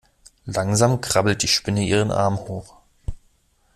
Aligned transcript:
Langsam 0.47 0.99
krabbelt 0.99 1.43
die 1.43 1.47
Spinne 1.47 1.83
ihren 1.83 2.09
Arm 2.09 2.35
hoch. 2.39 2.73